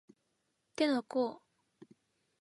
[0.75, 1.43] 手の甲